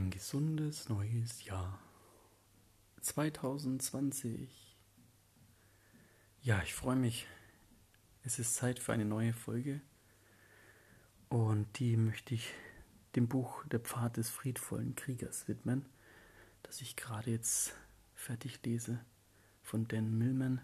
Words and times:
Ein 0.00 0.08
gesundes 0.08 0.88
neues 0.88 1.44
Jahr. 1.44 1.78
2020. 3.02 4.74
Ja, 6.40 6.62
ich 6.62 6.72
freue 6.72 6.96
mich. 6.96 7.26
Es 8.22 8.38
ist 8.38 8.54
Zeit 8.54 8.78
für 8.78 8.94
eine 8.94 9.04
neue 9.04 9.34
Folge. 9.34 9.82
Und 11.28 11.78
die 11.78 11.98
möchte 11.98 12.32
ich 12.32 12.50
dem 13.14 13.28
Buch 13.28 13.62
Der 13.66 13.80
Pfad 13.80 14.16
des 14.16 14.30
friedvollen 14.30 14.94
Kriegers 14.94 15.48
widmen, 15.48 15.84
das 16.62 16.80
ich 16.80 16.96
gerade 16.96 17.30
jetzt 17.32 17.74
fertig 18.14 18.58
lese. 18.64 19.04
Von 19.62 19.86
Dan 19.86 20.16
Millman 20.16 20.62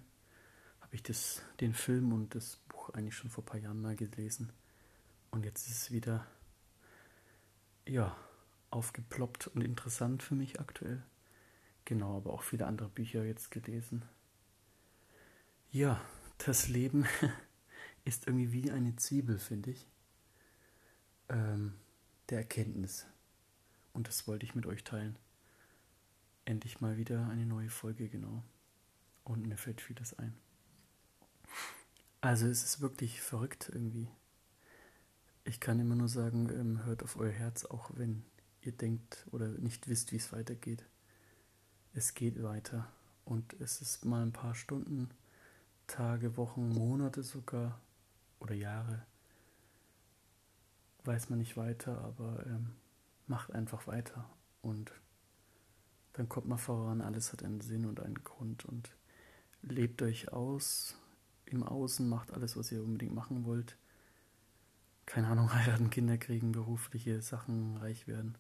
habe 0.80 0.95
ich 0.95 1.03
das, 1.03 1.43
den 1.61 1.75
Film 1.75 2.14
und 2.14 2.34
das 2.34 2.57
Buch 2.68 2.89
eigentlich 2.95 3.16
schon 3.16 3.29
vor 3.29 3.45
ein 3.45 3.48
paar 3.48 3.61
Jahren 3.61 3.82
mal 3.82 3.96
gelesen. 3.96 4.50
Und 5.30 5.45
jetzt 5.45 5.68
ist 5.68 5.77
es 5.77 5.91
wieder, 5.91 6.27
ja, 7.87 8.16
aufgeploppt 8.71 9.48
und 9.48 9.62
interessant 9.62 10.23
für 10.23 10.34
mich 10.34 10.61
aktuell. 10.61 11.02
Genau, 11.84 12.16
aber 12.16 12.33
auch 12.33 12.43
viele 12.43 12.66
andere 12.66 12.89
Bücher 12.89 13.25
jetzt 13.25 13.51
gelesen. 13.51 14.05
Ja, 15.70 16.01
das 16.39 16.69
Leben 16.69 17.06
ist 18.05 18.27
irgendwie 18.27 18.52
wie 18.52 18.70
eine 18.70 18.97
Zwiebel, 18.97 19.39
finde 19.39 19.70
ich. 19.70 19.87
Ähm, 21.29 21.75
der 22.29 22.39
Erkenntnis. 22.39 23.06
Und 23.92 24.09
das 24.09 24.27
wollte 24.27 24.45
ich 24.45 24.55
mit 24.55 24.67
euch 24.67 24.84
teilen. 24.84 25.17
Endlich 26.45 26.80
mal 26.80 26.97
wieder 26.97 27.28
eine 27.28 27.47
neue 27.47 27.70
Folge, 27.70 28.09
genau. 28.09 28.42
Und 29.25 29.47
mir 29.47 29.56
fällt 29.56 29.80
vieles 29.80 30.19
ein. 30.19 30.37
Also 32.20 32.47
es 32.47 32.64
ist 32.64 32.80
wirklich 32.80 33.20
verrückt 33.20 33.70
irgendwie. 33.73 34.09
Ich 35.45 35.61
kann 35.61 35.78
immer 35.78 35.95
nur 35.95 36.09
sagen, 36.09 36.48
ähm, 36.51 36.84
hört 36.84 37.03
auf 37.03 37.17
euer 37.17 37.30
Herz, 37.30 37.64
auch 37.64 37.91
wenn 37.95 38.25
ihr 38.66 38.73
denkt 38.73 39.27
oder 39.30 39.48
nicht 39.48 39.88
wisst, 39.88 40.12
wie 40.12 40.16
es 40.16 40.33
weitergeht. 40.33 40.84
Es 41.95 42.15
geht 42.15 42.42
weiter 42.42 42.92
und 43.25 43.55
es 43.61 43.81
ist 43.81 44.05
mal 44.05 44.22
ein 44.22 44.33
paar 44.33 44.55
Stunden, 44.55 45.11
Tage, 45.86 46.36
Wochen, 46.36 46.69
Monate 46.69 47.22
sogar 47.22 47.81
oder 48.41 48.55
Jahre. 48.55 49.06
Weiß 51.05 51.31
man 51.31 51.39
nicht 51.39 51.56
weiter, 51.56 51.98
aber 51.98 52.44
ähm, 52.47 52.72
macht 53.27 53.53
einfach 53.53 53.87
weiter 53.87 54.28
und 54.62 54.92
dann 56.12 56.28
kommt 56.28 56.48
man 56.48 56.59
voran, 56.59 57.03
alles 57.03 57.33
hat 57.33 57.44
einen 57.44 57.61
Sinn 57.61 57.84
und 57.84 58.00
einen 58.00 58.25
Grund 58.25 58.64
und 58.64 58.91
lebt 59.62 60.03
euch 60.03 60.33
aus 60.33 60.97
im 61.44 61.62
Außen, 61.62 62.09
macht 62.09 62.33
alles, 62.33 62.56
was 62.56 62.72
ihr 62.72 62.83
unbedingt 62.83 63.14
machen 63.14 63.44
wollt. 63.44 63.77
Keine 65.05 65.28
Ahnung, 65.28 65.53
heiraten, 65.55 65.91
Kinder 65.91 66.19
kriegen, 66.19 66.53
berufliche 66.53 67.20
Sachen, 67.22 67.77
reich 67.77 68.06
werden. 68.09 68.37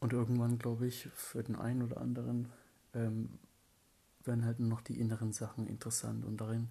Und 0.00 0.12
irgendwann, 0.12 0.58
glaube 0.58 0.86
ich, 0.86 1.08
für 1.14 1.42
den 1.42 1.56
einen 1.56 1.82
oder 1.82 2.00
anderen 2.00 2.52
ähm, 2.94 3.38
werden 4.24 4.44
halt 4.44 4.60
nur 4.60 4.68
noch 4.68 4.80
die 4.80 5.00
inneren 5.00 5.32
Sachen 5.32 5.66
interessant. 5.66 6.24
Und 6.24 6.40
darin 6.40 6.70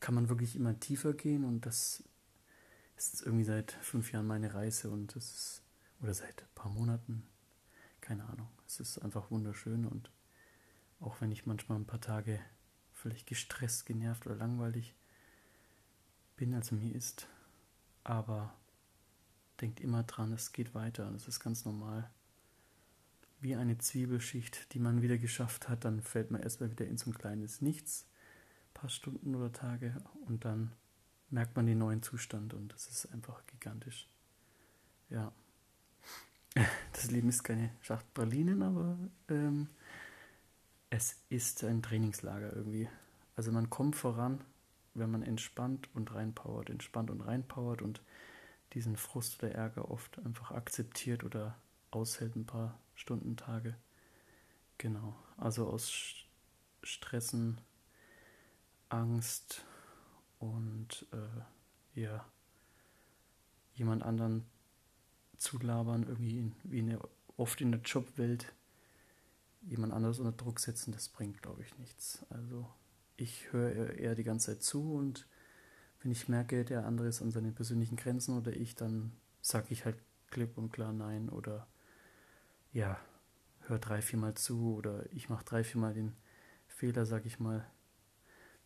kann 0.00 0.14
man 0.14 0.28
wirklich 0.28 0.56
immer 0.56 0.78
tiefer 0.80 1.12
gehen. 1.12 1.44
Und 1.44 1.66
das 1.66 2.02
ist 2.96 3.22
irgendwie 3.22 3.44
seit 3.44 3.72
fünf 3.72 4.12
Jahren 4.12 4.26
meine 4.26 4.54
Reise. 4.54 4.90
Und 4.90 5.14
das 5.14 5.24
ist, 5.24 5.62
oder 6.00 6.14
seit 6.14 6.42
ein 6.42 6.54
paar 6.54 6.70
Monaten, 6.70 7.24
keine 8.00 8.24
Ahnung. 8.24 8.48
Es 8.66 8.80
ist 8.80 8.98
einfach 8.98 9.30
wunderschön. 9.30 9.86
Und 9.86 10.10
auch 11.00 11.20
wenn 11.20 11.30
ich 11.30 11.46
manchmal 11.46 11.78
ein 11.78 11.86
paar 11.86 12.00
Tage 12.00 12.40
vielleicht 12.92 13.26
gestresst, 13.26 13.86
genervt 13.86 14.26
oder 14.26 14.36
langweilig 14.36 14.94
bin, 16.36 16.54
als 16.54 16.72
mir 16.72 16.94
ist. 16.94 17.28
Aber 18.02 18.52
denkt 19.60 19.80
immer 19.80 20.02
dran, 20.02 20.32
es 20.32 20.52
geht 20.52 20.74
weiter. 20.74 21.10
Das 21.12 21.28
ist 21.28 21.38
ganz 21.38 21.64
normal 21.64 22.10
wie 23.44 23.54
eine 23.54 23.76
Zwiebelschicht, 23.76 24.72
die 24.72 24.78
man 24.78 25.02
wieder 25.02 25.18
geschafft 25.18 25.68
hat, 25.68 25.84
dann 25.84 26.00
fällt 26.00 26.30
man 26.30 26.42
erstmal 26.42 26.70
wieder 26.70 26.86
in 26.86 26.96
so 26.96 27.10
ein 27.10 27.14
kleines 27.14 27.60
Nichts, 27.60 28.06
ein 28.70 28.74
paar 28.80 28.88
Stunden 28.88 29.34
oder 29.34 29.52
Tage 29.52 29.94
und 30.26 30.46
dann 30.46 30.72
merkt 31.28 31.54
man 31.54 31.66
den 31.66 31.76
neuen 31.76 32.02
Zustand 32.02 32.54
und 32.54 32.72
das 32.72 32.86
ist 32.88 33.12
einfach 33.12 33.44
gigantisch. 33.46 34.08
Ja. 35.10 35.30
Das 36.92 37.10
Leben 37.10 37.28
ist 37.28 37.42
keine 37.42 37.70
Schacht 37.82 38.14
Pralinen, 38.14 38.62
aber 38.62 38.96
ähm, 39.28 39.68
es 40.88 41.16
ist 41.28 41.64
ein 41.64 41.82
Trainingslager 41.82 42.54
irgendwie. 42.54 42.88
Also 43.36 43.52
man 43.52 43.68
kommt 43.68 43.96
voran, 43.96 44.40
wenn 44.94 45.10
man 45.10 45.22
entspannt 45.22 45.88
und 45.92 46.14
reinpowert, 46.14 46.70
entspannt 46.70 47.10
und 47.10 47.20
reinpowert 47.20 47.82
und 47.82 48.00
diesen 48.72 48.96
Frust 48.96 49.42
oder 49.42 49.52
Ärger 49.52 49.90
oft 49.90 50.18
einfach 50.24 50.52
akzeptiert 50.52 51.24
oder 51.24 51.56
aushält 51.90 52.36
ein 52.36 52.46
paar 52.46 52.78
Stunden, 52.94 53.36
Tage. 53.36 53.76
Genau. 54.78 55.14
Also 55.36 55.66
aus 55.66 55.92
Stressen, 56.82 57.58
Angst 58.88 59.64
und 60.38 61.06
äh, 61.12 62.00
ja, 62.00 62.24
jemand 63.74 64.02
anderen 64.02 64.44
zu 65.36 65.58
labern, 65.58 66.04
irgendwie 66.04 66.38
in, 66.38 66.56
wie 66.64 66.78
in 66.78 66.88
der, 66.88 67.00
oft 67.36 67.60
in 67.60 67.72
der 67.72 67.80
Jobwelt 67.80 68.52
jemand 69.62 69.92
anderes 69.92 70.18
unter 70.18 70.32
Druck 70.32 70.60
setzen, 70.60 70.92
das 70.92 71.08
bringt, 71.08 71.42
glaube 71.42 71.62
ich, 71.62 71.78
nichts. 71.78 72.24
Also 72.30 72.68
ich 73.16 73.52
höre 73.52 73.94
eher 73.94 74.14
die 74.14 74.24
ganze 74.24 74.52
Zeit 74.52 74.62
zu 74.62 74.94
und 74.94 75.26
wenn 76.02 76.12
ich 76.12 76.28
merke, 76.28 76.64
der 76.64 76.84
andere 76.84 77.08
ist 77.08 77.22
an 77.22 77.30
seinen 77.30 77.54
persönlichen 77.54 77.96
Grenzen 77.96 78.36
oder 78.36 78.54
ich, 78.54 78.74
dann 78.74 79.12
sage 79.40 79.68
ich 79.70 79.84
halt 79.84 79.96
klipp 80.30 80.58
und 80.58 80.70
klar 80.70 80.92
nein 80.92 81.28
oder 81.30 81.66
ja, 82.74 82.98
hör 83.60 83.78
drei, 83.78 84.02
viermal 84.02 84.34
zu 84.34 84.74
oder 84.74 85.10
ich 85.12 85.30
mache 85.30 85.44
drei, 85.44 85.64
viermal 85.64 85.94
den 85.94 86.12
Fehler, 86.66 87.06
sag 87.06 87.24
ich 87.24 87.40
mal, 87.40 87.64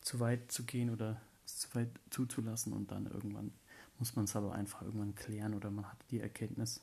zu 0.01 0.19
weit 0.19 0.51
zu 0.51 0.65
gehen 0.65 0.91
oder 0.91 1.21
es 1.45 1.59
zu 1.59 1.75
weit 1.75 1.91
zuzulassen 2.11 2.73
und 2.73 2.91
dann 2.91 3.07
irgendwann 3.07 3.53
muss 3.99 4.17
man 4.17 4.25
es 4.25 4.35
aber 4.35 4.53
einfach 4.53 4.83
irgendwann 4.83 5.15
klären 5.15 5.55
oder 5.55 5.71
man 5.71 5.87
hat 5.87 5.99
die 6.11 6.21
Erkenntnis. 6.21 6.81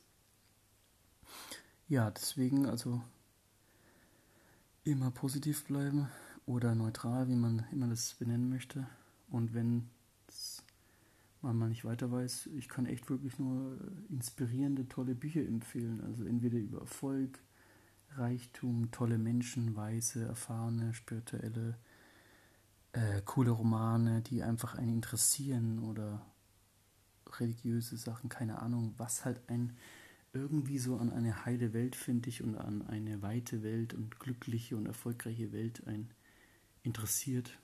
Ja, 1.87 2.11
deswegen 2.11 2.67
also 2.67 3.01
immer 4.83 5.11
positiv 5.11 5.65
bleiben 5.65 6.09
oder 6.45 6.75
neutral, 6.75 7.27
wie 7.27 7.35
man 7.35 7.65
immer 7.71 7.87
das 7.87 8.13
benennen 8.15 8.49
möchte. 8.49 8.87
Und 9.29 9.53
wenn 9.53 9.89
man 11.45 11.57
mal 11.57 11.69
nicht 11.69 11.85
weiter 11.85 12.11
weiß, 12.11 12.49
ich 12.57 12.67
kann 12.67 12.85
echt 12.85 13.09
wirklich 13.09 13.39
nur 13.39 13.77
inspirierende, 14.09 14.87
tolle 14.87 15.15
Bücher 15.15 15.41
empfehlen. 15.41 16.01
Also 16.01 16.25
entweder 16.25 16.57
über 16.57 16.79
Erfolg, 16.79 17.39
Reichtum, 18.15 18.91
tolle 18.91 19.17
Menschen, 19.17 19.75
weise, 19.75 20.25
erfahrene, 20.25 20.93
spirituelle, 20.93 21.77
äh, 22.93 23.21
coole 23.25 23.51
Romane, 23.51 24.21
die 24.21 24.43
einfach 24.43 24.75
einen 24.75 24.93
interessieren 24.93 25.79
oder 25.79 26.25
religiöse 27.39 27.97
Sachen, 27.97 28.29
keine 28.29 28.61
Ahnung, 28.61 28.93
was 28.97 29.25
halt 29.25 29.41
ein 29.49 29.77
irgendwie 30.33 30.79
so 30.79 30.97
an 30.97 31.11
eine 31.11 31.45
heile 31.45 31.73
Welt, 31.73 31.95
finde 31.95 32.29
ich, 32.29 32.43
und 32.43 32.57
an 32.57 32.85
eine 32.87 33.21
weite 33.21 33.63
Welt 33.63 33.93
und 33.93 34.19
glückliche 34.19 34.75
und 34.75 34.85
erfolgreiche 34.85 35.51
Welt 35.53 35.87
ein 35.87 36.09
interessiert. 36.83 37.57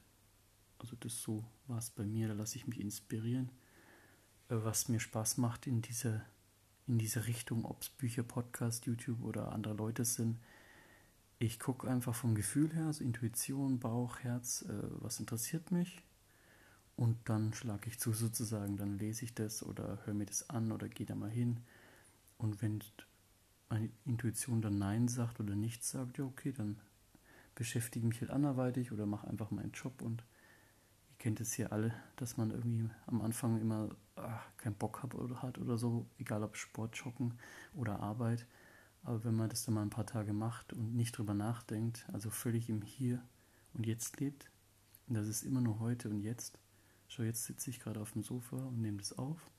Also 0.80 0.96
das 1.00 1.22
so 1.22 1.44
war 1.68 1.78
es 1.78 1.90
bei 1.90 2.06
mir, 2.06 2.30
da 2.30 2.34
lasse 2.34 2.58
ich 2.58 2.68
mich 2.68 2.80
inspirieren. 2.80 3.50
Äh, 4.52 4.64
was 4.64 4.90
mir 4.90 5.00
Spaß 5.00 5.38
macht 5.38 5.66
in 5.66 5.82
diese, 5.82 6.22
in 6.88 6.98
diese 7.00 7.26
Richtung, 7.26 7.66
ob 7.66 7.82
es 7.82 7.90
Bücher, 7.90 8.24
Podcast, 8.24 8.86
YouTube 8.86 9.24
oder 9.24 9.52
andere 9.52 9.74
Leute 9.74 10.06
sind. 10.06 10.38
Ich 11.40 11.60
gucke 11.60 11.90
einfach 11.90 12.14
vom 12.14 12.36
Gefühl 12.36 12.72
her, 12.74 12.86
also 12.88 13.04
Intuition, 13.04 13.80
Bauch, 13.80 14.20
Herz, 14.20 14.64
äh, 14.64 14.74
was 15.00 15.20
interessiert 15.20 15.72
mich. 15.72 16.04
Und 16.98 17.18
dann 17.26 17.54
schlage 17.54 17.88
ich 17.88 18.00
zu 18.00 18.14
sozusagen, 18.14 18.78
dann 18.78 19.00
lese 19.00 19.26
ich 19.26 19.34
das 19.34 19.64
oder 19.64 20.00
höre 20.06 20.14
mir 20.14 20.26
das 20.26 20.50
an 20.50 20.72
oder 20.72 20.88
gehe 20.88 21.06
da 21.06 21.16
mal 21.16 21.32
hin. 21.32 21.62
Und 22.38 22.62
wenn 22.62 22.84
meine 23.70 23.90
Intuition 24.06 24.62
dann 24.62 24.78
Nein 24.78 25.08
sagt 25.08 25.40
oder 25.40 25.56
nichts 25.56 25.90
sagt, 25.90 26.18
ja 26.18 26.26
okay, 26.26 26.52
dann 26.52 26.78
beschäftige 27.56 28.06
mich 28.06 28.22
halt 28.22 28.30
anderweitig 28.30 28.92
oder 28.92 29.06
mache 29.06 29.28
einfach 29.28 29.50
meinen 29.50 29.72
Job 29.72 30.02
und 30.02 30.24
kennt 31.18 31.40
es 31.40 31.54
hier 31.54 31.72
alle, 31.72 31.94
dass 32.18 32.38
man 32.38 32.52
irgendwie 32.52 32.90
am 33.08 33.22
Anfang 33.22 33.62
immer 33.62 33.90
keinen 34.58 34.76
Bock 34.76 35.04
hat 35.04 35.16
oder, 35.16 35.42
hat 35.42 35.58
oder 35.58 35.78
so, 35.78 36.06
egal 36.18 36.44
ob 36.44 36.56
Sport, 36.56 36.96
Joggen 36.98 37.38
oder 37.74 38.00
Arbeit. 38.00 38.46
Aber 39.04 39.24
wenn 39.24 39.36
man 39.36 39.50
das 39.50 39.66
dann 39.66 39.76
mal 39.76 39.82
ein 39.82 39.90
paar 39.90 40.06
Tage 40.06 40.34
macht 40.34 40.74
und 40.74 40.96
nicht 40.96 41.18
drüber 41.18 41.34
nachdenkt, 41.34 42.06
also 42.14 42.30
völlig 42.30 42.70
im 42.70 42.82
Hier 42.82 43.24
und 43.74 43.86
Jetzt 43.86 44.20
lebt, 44.20 44.52
und 45.08 45.16
das 45.16 45.28
ist 45.28 45.44
immer 45.44 45.62
nur 45.62 45.80
heute 45.80 46.10
und 46.10 46.22
jetzt. 46.22 46.58
Schau, 47.08 47.24
jetzt 47.24 47.44
sitze 47.44 47.70
ich 47.70 47.82
gerade 47.82 48.00
auf 48.00 48.14
dem 48.14 48.24
Sofa 48.24 48.56
und 48.56 48.82
nehme 48.82 48.98
das 48.98 49.18
auf. 49.18 49.50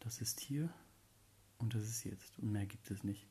Das 0.00 0.20
ist 0.20 0.40
hier 0.40 0.68
und 1.58 1.74
das 1.74 1.84
ist 1.84 2.04
jetzt 2.04 2.38
und 2.40 2.50
mehr 2.50 2.66
gibt 2.66 2.90
es 2.90 3.04
nicht. 3.04 3.28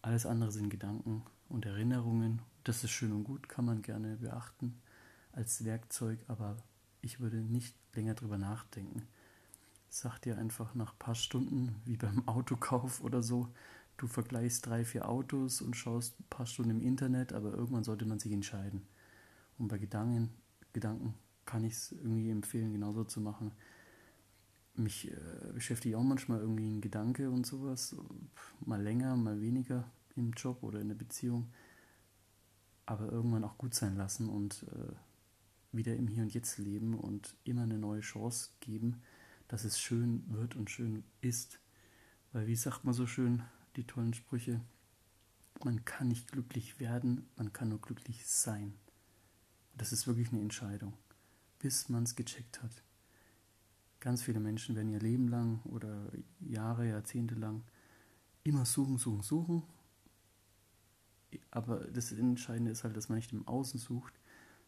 Alles 0.00 0.26
andere 0.26 0.50
sind 0.50 0.68
Gedanken 0.68 1.22
und 1.48 1.64
Erinnerungen. 1.64 2.42
Das 2.64 2.82
ist 2.82 2.90
schön 2.90 3.12
und 3.12 3.22
gut, 3.22 3.48
kann 3.48 3.64
man 3.64 3.82
gerne 3.82 4.16
beachten 4.16 4.80
als 5.30 5.64
Werkzeug, 5.64 6.18
aber 6.26 6.56
ich 7.02 7.20
würde 7.20 7.36
nicht 7.36 7.76
länger 7.94 8.14
drüber 8.14 8.38
nachdenken, 8.38 9.02
sagt 9.90 10.24
dir 10.24 10.38
einfach 10.38 10.74
nach 10.74 10.92
ein 10.92 10.98
paar 10.98 11.14
Stunden, 11.14 11.76
wie 11.84 11.96
beim 11.96 12.26
Autokauf 12.26 13.02
oder 13.02 13.22
so, 13.22 13.48
du 13.98 14.06
vergleichst 14.06 14.66
drei, 14.66 14.84
vier 14.84 15.08
Autos 15.08 15.60
und 15.60 15.76
schaust 15.76 16.18
ein 16.18 16.24
paar 16.30 16.46
Stunden 16.46 16.70
im 16.70 16.80
Internet, 16.80 17.32
aber 17.32 17.52
irgendwann 17.52 17.84
sollte 17.84 18.06
man 18.06 18.18
sich 18.18 18.32
entscheiden. 18.32 18.82
Und 19.58 19.68
bei 19.68 19.78
Gedanken, 19.78 20.30
Gedanken 20.72 21.14
kann 21.44 21.64
ich 21.64 21.74
es 21.74 21.92
irgendwie 21.92 22.30
empfehlen, 22.30 22.72
genauso 22.72 23.04
zu 23.04 23.20
machen. 23.20 23.52
Mich 24.74 25.10
äh, 25.10 25.52
beschäftigt 25.52 25.94
auch 25.96 26.02
manchmal 26.02 26.40
irgendwie 26.40 26.70
ein 26.70 26.80
Gedanke 26.80 27.30
und 27.30 27.46
sowas, 27.46 27.94
mal 28.64 28.80
länger, 28.80 29.16
mal 29.16 29.40
weniger 29.40 29.84
im 30.16 30.32
Job 30.32 30.62
oder 30.62 30.80
in 30.80 30.88
der 30.88 30.94
Beziehung, 30.94 31.48
aber 32.86 33.12
irgendwann 33.12 33.44
auch 33.44 33.58
gut 33.58 33.74
sein 33.74 33.96
lassen 33.96 34.30
und 34.30 34.64
äh, 34.72 34.94
wieder 35.72 35.96
im 35.96 36.08
Hier 36.08 36.22
und 36.22 36.34
Jetzt 36.34 36.58
leben 36.58 36.94
und 36.94 37.34
immer 37.44 37.62
eine 37.62 37.78
neue 37.78 38.00
Chance 38.00 38.50
geben, 38.60 39.02
dass 39.48 39.64
es 39.64 39.80
schön 39.80 40.24
wird 40.28 40.54
und 40.56 40.70
schön 40.70 41.04
ist. 41.20 41.58
Weil 42.32 42.46
wie 42.46 42.56
sagt 42.56 42.84
man 42.84 42.94
so 42.94 43.06
schön, 43.06 43.42
die 43.76 43.84
tollen 43.84 44.14
Sprüche, 44.14 44.60
man 45.64 45.84
kann 45.84 46.08
nicht 46.08 46.32
glücklich 46.32 46.80
werden, 46.80 47.28
man 47.36 47.52
kann 47.52 47.68
nur 47.68 47.80
glücklich 47.80 48.26
sein. 48.26 48.74
Das 49.76 49.92
ist 49.92 50.06
wirklich 50.06 50.32
eine 50.32 50.40
Entscheidung, 50.40 50.94
bis 51.58 51.88
man 51.88 52.04
es 52.04 52.14
gecheckt 52.14 52.62
hat. 52.62 52.82
Ganz 54.00 54.22
viele 54.22 54.40
Menschen 54.40 54.74
werden 54.74 54.90
ihr 54.90 55.00
Leben 55.00 55.28
lang 55.28 55.60
oder 55.64 56.10
Jahre, 56.40 56.88
Jahrzehnte 56.88 57.34
lang 57.34 57.62
immer 58.42 58.64
suchen, 58.64 58.98
suchen, 58.98 59.22
suchen. 59.22 59.62
Aber 61.50 61.80
das 61.84 62.12
Entscheidende 62.12 62.72
ist 62.72 62.84
halt, 62.84 62.96
dass 62.96 63.08
man 63.08 63.16
nicht 63.16 63.32
im 63.32 63.46
Außen 63.46 63.78
sucht, 63.78 64.12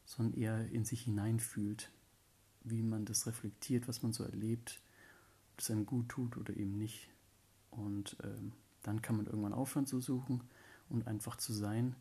sondern 0.05 0.39
eher 0.39 0.71
in 0.71 0.85
sich 0.85 1.03
hineinfühlt, 1.03 1.91
wie 2.63 2.83
man 2.83 3.05
das 3.05 3.27
reflektiert, 3.27 3.89
was 3.89 4.03
man 4.03 4.13
so 4.13 4.25
erlebt, 4.25 4.81
ob 5.53 5.61
es 5.61 5.71
einem 5.71 5.87
gut 5.87 6.09
tut 6.09 6.37
oder 6.37 6.57
eben 6.57 6.77
nicht. 6.77 7.11
Und 7.71 8.17
ähm, 8.23 8.53
dann 8.83 9.03
kann 9.03 9.17
man 9.17 9.27
irgendwann 9.27 9.53
aufhören 9.53 9.87
zu 9.87 10.01
suchen 10.01 10.43
und 10.89 11.07
einfach 11.07 11.37
zu 11.37 11.53
sein. 11.53 11.97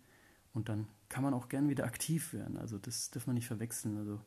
Und 0.54 0.70
dann 0.70 0.88
kann 1.10 1.24
man 1.24 1.34
auch 1.34 1.50
gern 1.50 1.70
wieder 1.70 1.86
aktiv 1.86 2.34
werden. 2.34 2.58
Also 2.58 2.78
das 2.78 3.10
darf 3.12 3.28
man 3.28 3.36
nicht 3.36 3.48
verwechseln. 3.48 3.98
Also 3.98 4.22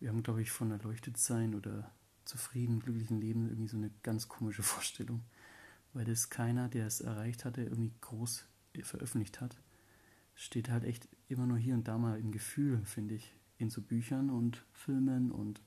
wir 0.00 0.08
haben, 0.08 0.22
glaube 0.22 0.42
ich, 0.42 0.50
von 0.50 0.70
erleuchtet 0.70 1.16
sein 1.16 1.54
oder 1.54 1.90
zufrieden, 2.24 2.80
glücklichen 2.80 3.20
Leben 3.20 3.48
irgendwie 3.48 3.68
so 3.68 3.76
eine 3.76 3.90
ganz 4.02 4.28
komische 4.28 4.62
Vorstellung. 4.64 5.22
Weil 5.92 6.04
das 6.04 6.30
keiner, 6.30 6.68
der 6.68 6.86
es 6.86 7.00
erreicht 7.00 7.44
hatte, 7.44 7.62
irgendwie 7.62 7.92
groß 8.00 8.44
veröffentlicht 8.82 9.40
hat 9.40 9.56
steht 10.40 10.70
halt 10.70 10.84
echt 10.84 11.06
immer 11.28 11.46
nur 11.46 11.58
hier 11.58 11.74
und 11.74 11.86
da 11.86 11.98
mal 11.98 12.18
im 12.18 12.32
Gefühl, 12.32 12.82
finde 12.86 13.14
ich, 13.14 13.36
in 13.58 13.68
so 13.68 13.82
Büchern 13.82 14.30
und 14.30 14.64
Filmen 14.72 15.30
und 15.30 15.60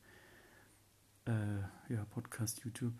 äh, 1.25 1.59
ja, 1.89 2.05
Podcast, 2.09 2.63
YouTube. 2.63 2.95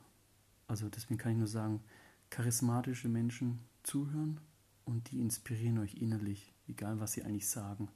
Also 0.68 0.88
deswegen 0.88 1.18
kann 1.18 1.32
ich 1.32 1.40
nur 1.40 1.48
sagen, 1.48 1.84
charismatische 2.30 3.10
Menschen 3.10 3.60
zuhören 3.82 4.40
und 4.86 5.10
die 5.10 5.20
inspirieren 5.20 5.80
euch 5.80 5.96
innerlich, 5.96 6.54
egal 6.68 7.00
was 7.00 7.14
sie 7.14 7.24
eigentlich 7.24 7.50
sagen. 7.50 7.90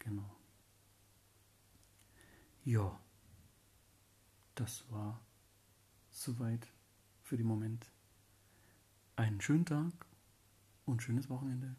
Genau. 0.00 0.34
Ja, 2.64 2.98
das 4.56 4.90
war 4.90 5.24
soweit 6.10 6.66
für 7.22 7.36
den 7.36 7.46
Moment. 7.46 7.92
Einen 9.14 9.40
schönen 9.40 9.66
Tag 9.66 9.92
und 10.84 11.00
schönes 11.00 11.30
Wochenende. 11.30 11.76